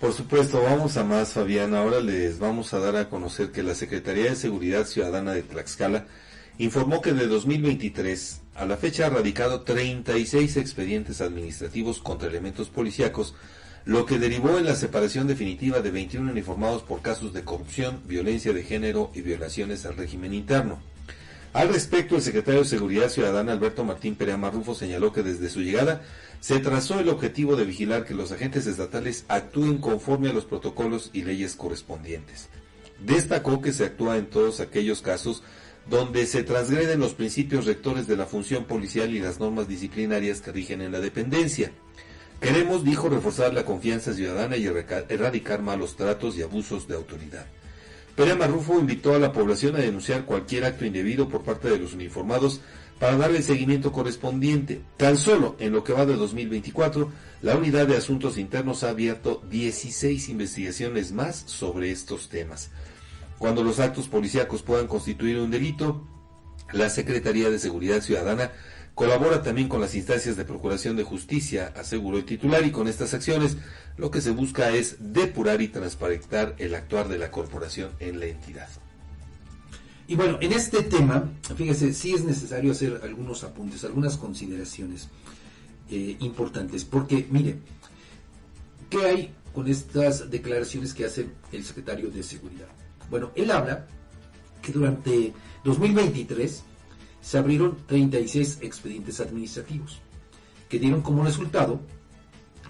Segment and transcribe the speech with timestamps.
[0.00, 1.74] Por supuesto, vamos a más, Fabián.
[1.74, 6.06] Ahora les vamos a dar a conocer que la Secretaría de Seguridad Ciudadana de Tlaxcala
[6.58, 13.34] informó que de 2023 a la fecha ha radicado 36 expedientes administrativos contra elementos policíacos,
[13.86, 18.52] lo que derivó en la separación definitiva de 21 uniformados por casos de corrupción, violencia
[18.52, 20.78] de género y violaciones al régimen interno.
[21.56, 25.62] Al respecto, el secretario de Seguridad Ciudadana, Alberto Martín Perea Marrufo, señaló que desde su
[25.62, 26.02] llegada
[26.38, 31.08] se trazó el objetivo de vigilar que los agentes estatales actúen conforme a los protocolos
[31.14, 32.50] y leyes correspondientes.
[33.00, 35.42] Destacó que se actúa en todos aquellos casos
[35.88, 40.52] donde se transgreden los principios rectores de la función policial y las normas disciplinarias que
[40.52, 41.72] rigen en la dependencia.
[42.38, 47.46] Queremos, dijo, reforzar la confianza ciudadana y erradicar malos tratos y abusos de autoridad.
[48.16, 51.92] Perea Marrufo invitó a la población a denunciar cualquier acto indebido por parte de los
[51.92, 52.62] uniformados
[52.98, 54.80] para darle el seguimiento correspondiente.
[54.96, 57.12] Tan solo en lo que va de 2024,
[57.42, 62.70] la Unidad de Asuntos Internos ha abierto 16 investigaciones más sobre estos temas.
[63.36, 66.02] Cuando los actos policíacos puedan constituir un delito,
[66.72, 68.50] la Secretaría de Seguridad Ciudadana
[68.96, 73.12] colabora también con las instancias de Procuración de Justicia, aseguró el titular, y con estas
[73.12, 73.58] acciones
[73.98, 78.26] lo que se busca es depurar y transparentar el actuar de la corporación en la
[78.26, 78.68] entidad.
[80.08, 85.08] Y bueno, en este tema, fíjese, sí es necesario hacer algunos apuntes, algunas consideraciones
[85.90, 87.58] eh, importantes, porque mire,
[88.88, 92.68] ¿qué hay con estas declaraciones que hace el secretario de Seguridad?
[93.10, 93.88] Bueno, él habla
[94.62, 96.62] que durante 2023
[97.26, 99.98] se abrieron 36 expedientes administrativos
[100.68, 101.80] que dieron como resultado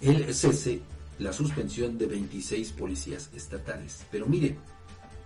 [0.00, 0.80] el cese,
[1.18, 4.06] la suspensión de 26 policías estatales.
[4.10, 4.56] Pero mire,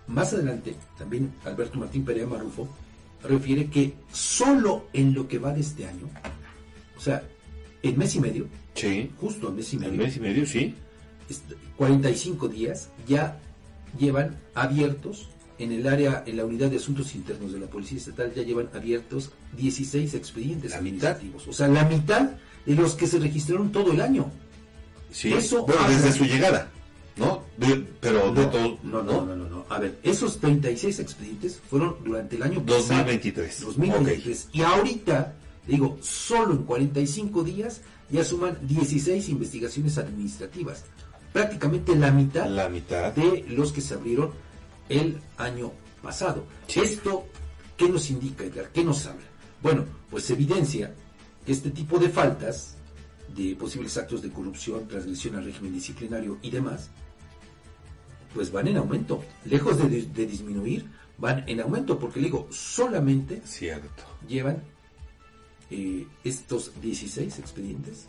[0.07, 2.67] más adelante también Alberto Martín Perea Marufo
[3.23, 6.09] refiere que solo en lo que va de este año,
[6.97, 7.23] o sea,
[7.81, 9.09] en mes y medio, sí.
[9.21, 10.75] justo en mes y medio, en mes y medio, sí,
[11.77, 13.39] 45 días ya
[13.97, 18.33] llevan abiertos en el área, en la unidad de asuntos internos de la Policía Estatal,
[18.33, 21.47] ya llevan abiertos 16 expedientes administrativos.
[21.47, 22.31] O sea, la mitad
[22.65, 24.31] de los que se registraron todo el año.
[25.11, 26.71] Sí, Eso bueno, desde su llegada,
[27.17, 27.43] ¿no?
[27.99, 28.79] pero no, de todo.
[28.83, 33.61] No, no, no, no, A ver, esos 36 expedientes fueron durante el año 2023.
[33.61, 34.49] 2023.
[34.53, 35.35] Y ahorita,
[35.67, 40.83] digo, solo en 45 días ya suman 16 investigaciones administrativas
[41.33, 44.31] prácticamente la mitad, la mitad de los que se abrieron
[44.93, 45.71] el año
[46.01, 46.45] pasado.
[46.67, 47.25] ¿Esto
[47.75, 48.71] qué nos indica, Edgar?
[48.71, 49.25] ¿Qué nos habla?
[49.61, 50.93] Bueno, pues evidencia
[51.45, 52.75] que este tipo de faltas,
[53.35, 56.89] de posibles actos de corrupción, transgresión al régimen disciplinario y demás,
[58.33, 59.23] pues van en aumento.
[59.45, 60.85] Lejos de, disminuir,
[61.17, 64.03] van en aumento, porque le digo, solamente Cierto.
[64.27, 64.63] llevan
[65.69, 68.07] eh, estos 16 expedientes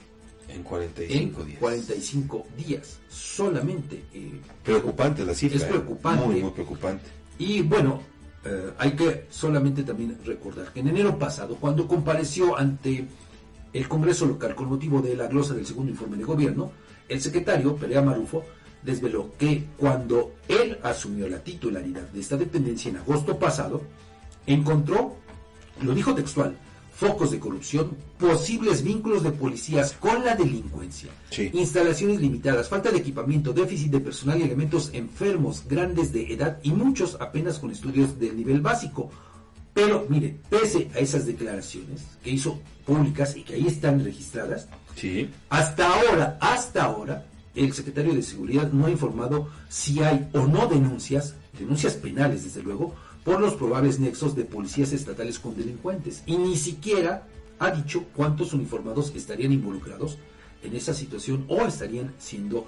[0.49, 1.59] en 45 días.
[1.59, 4.05] 45 días, solamente.
[4.13, 5.57] Eh, preocupante la cifra.
[5.57, 5.67] Es ¿eh?
[5.69, 6.27] preocupante.
[6.27, 7.05] Muy, muy preocupante.
[7.39, 8.01] Y bueno,
[8.45, 13.07] eh, hay que solamente también recordar que en enero pasado, cuando compareció ante
[13.73, 16.73] el Congreso local con motivo de la glosa del segundo informe de gobierno,
[17.09, 18.45] el secretario Perea Marufo
[18.83, 23.83] desveló que cuando él asumió la titularidad de esta dependencia en agosto pasado,
[24.47, 25.17] encontró,
[25.83, 26.57] lo dijo textual,
[26.95, 31.11] focos de corrupción, posibles vínculos de policías con la delincuencia,
[31.53, 36.71] instalaciones limitadas, falta de equipamiento, déficit de personal y elementos enfermos, grandes de edad y
[36.71, 39.11] muchos apenas con estudios del nivel básico.
[39.73, 44.69] Pero mire, pese a esas declaraciones que hizo públicas y que ahí están registradas,
[45.49, 47.27] hasta ahora, hasta ahora,
[47.57, 52.63] el secretario de Seguridad no ha informado si hay o no denuncias, denuncias penales desde
[52.63, 56.23] luego, por los probables nexos de policías estatales con delincuentes.
[56.27, 57.27] Y ni siquiera
[57.59, 60.19] ha dicho cuántos uniformados estarían involucrados
[60.63, 62.67] en esa situación o estarían siendo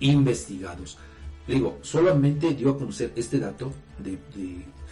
[0.00, 0.98] investigados.
[1.46, 4.18] Le digo, solamente dio a conocer este dato de,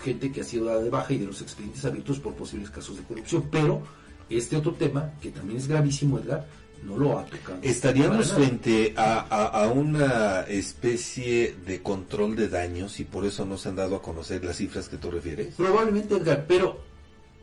[0.03, 2.97] gente que ha sido dada de baja y de los expedientes abiertos por posibles casos
[2.97, 3.82] de corrupción, pero
[4.31, 6.47] este otro tema, que también es gravísimo, Edgar,
[6.83, 7.59] no lo ha tocado.
[7.63, 13.77] ¿Estaríamos frente a, una especie de control de daños y por eso no se han
[13.77, 15.55] dado a conocer las cifras que tú refieres?
[15.55, 16.81] Probablemente, Edgar, pero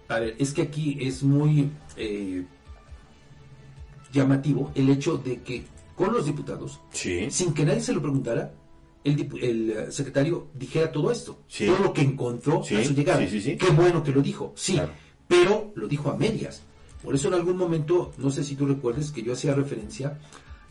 [0.08, 2.46] a ver, es que aquí es muy eh,
[4.12, 8.54] llamativo el hecho de que con los diputados, sin que nadie se lo preguntara,
[9.04, 13.26] el, eh, secretario dijera todo esto, todo lo que encontró a su llegada.
[13.26, 14.80] Qué bueno que lo dijo, sí,
[15.28, 16.62] pero lo dijo a medias.
[17.04, 20.18] Por eso en algún momento, no sé si tú recuerdes que yo hacía referencia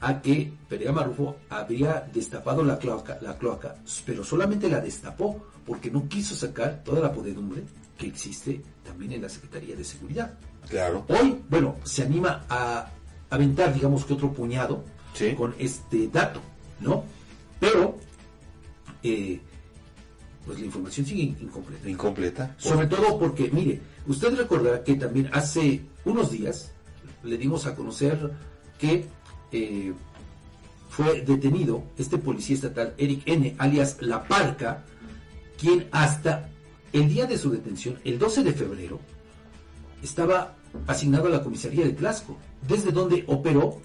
[0.00, 5.90] a que Perea Marufo habría destapado la cloaca, la cloaca, pero solamente la destapó porque
[5.90, 7.62] no quiso sacar toda la podedumbre
[7.96, 10.34] que existe también en la Secretaría de Seguridad.
[10.68, 11.04] Claro.
[11.08, 12.90] Hoy, bueno, se anima a
[13.30, 14.84] aventar, digamos que otro puñado
[15.36, 16.40] con este dato,
[16.80, 17.04] ¿no?
[19.02, 19.40] eh,
[20.46, 21.90] pues la información sigue incompleta.
[21.90, 22.54] Incompleta.
[22.56, 26.70] Sobre todo porque, mire, usted recordará que también hace unos días
[27.24, 28.30] le dimos a conocer
[28.78, 29.06] que
[29.50, 29.92] eh,
[30.88, 34.84] fue detenido este policía estatal Eric N., alias La Parca,
[35.58, 36.48] quien hasta
[36.92, 39.00] el día de su detención, el 12 de febrero,
[40.02, 40.54] estaba
[40.86, 43.80] asignado a la comisaría de Tlasco, desde donde operó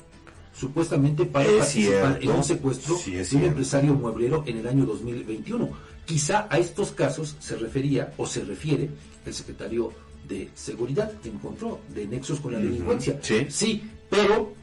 [0.54, 5.70] supuestamente para participar en un secuestro de un empresario mueblero en el año 2021.
[6.06, 8.90] Quizá a estos casos se refería o se refiere
[9.26, 9.94] el secretario
[10.28, 13.20] de Seguridad que encontró de nexos con la delincuencia.
[13.22, 13.84] Sí.
[14.10, 14.54] pero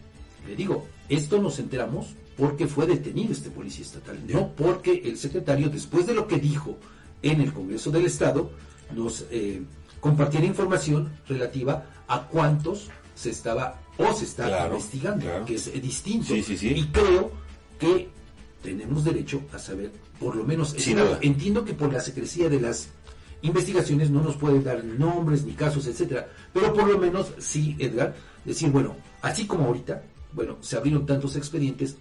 [0.47, 5.69] le digo, esto nos enteramos porque fue detenido este policía estatal, no porque el secretario,
[5.69, 6.77] después de lo que dijo
[7.23, 8.51] en el Congreso del Estado,
[8.95, 9.63] nos eh,
[10.01, 16.35] compartiera información relativa a cuántos se estaba o se está investigando, que es distinto.
[16.37, 17.33] y creo
[17.79, 18.09] que
[18.63, 19.91] tenemos derecho a saber,
[20.21, 20.75] por lo menos,
[21.21, 22.89] entiendo que por la secrecía de las
[23.43, 28.15] investigaciones no nos pueden dar nombres ni casos, etcétera, pero por lo menos sí, Edgar,
[28.45, 31.97] decir, bueno, así como ahorita, bueno, se abrieron tantos expedientes,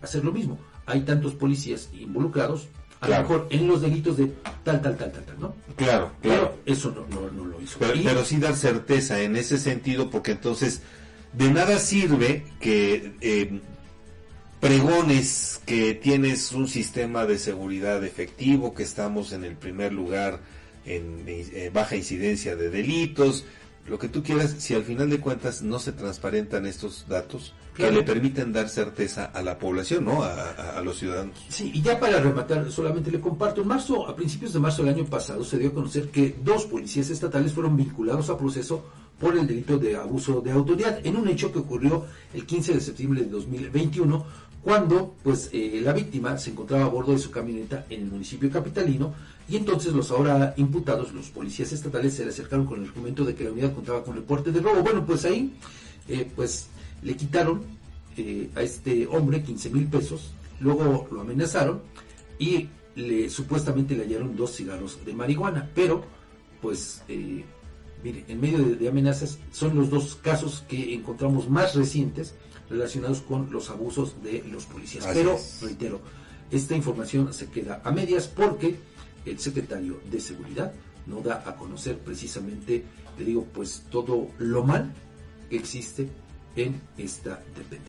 [0.00, 0.58] hacer lo mismo.
[0.86, 2.68] Hay tantos policías involucrados,
[3.00, 4.26] a lo mejor en los delitos de
[4.64, 5.54] tal, tal, tal, tal, tal, ¿no?
[5.76, 6.56] Claro, claro.
[6.66, 7.78] eso no, no, lo hizo.
[7.78, 10.82] Pero, sí dar certeza en ese sentido, porque entonces
[11.32, 13.60] de nada sirve que eh,
[14.60, 20.40] pregones que tienes un sistema de seguridad efectivo, que estamos en el primer lugar
[20.84, 23.44] en eh, baja incidencia de delitos,
[23.86, 27.90] lo que tú quieras, si al final de cuentas no se transparentan estos datos que
[27.90, 30.22] le permiten dar certeza a la población, ¿no?
[30.22, 31.34] A, los ciudadanos.
[31.48, 34.94] Sí, y ya para rematar, solamente le comparto, en marzo, a principios de marzo del
[34.94, 38.84] año pasado, se dio a conocer que dos policías estatales fueron vinculados a proceso
[39.18, 42.80] por el delito de abuso de autoridad, en un hecho que ocurrió el 15 de
[42.80, 44.24] septiembre de 2021,
[44.62, 48.50] cuando pues eh, la víctima se encontraba a bordo de su camioneta en el municipio
[48.50, 49.14] capitalino
[49.48, 53.34] y entonces los ahora imputados, los policías estatales, se le acercaron con el argumento de
[53.34, 54.82] que la unidad contaba con reporte de robo.
[54.82, 55.52] Bueno, pues ahí,
[56.08, 56.68] eh, pues
[57.02, 57.62] le quitaron
[58.16, 60.30] eh, a este hombre 15 mil pesos,
[60.60, 61.80] luego lo amenazaron
[62.38, 66.04] y le supuestamente le hallaron dos cigarros de marihuana, pero
[66.60, 67.44] pues eh,
[68.04, 72.34] mire, en medio de, amenazas son los dos casos que encontramos más recientes
[72.70, 75.06] relacionados con los abusos de los policías.
[75.12, 76.00] pero, reitero,
[76.50, 78.76] esta información se queda a medias porque
[79.26, 80.72] el secretario de Seguridad
[81.06, 82.84] no da a conocer precisamente,
[83.18, 84.92] le digo, pues todo lo mal
[85.48, 86.08] que existe
[86.56, 87.88] en esta dependencia.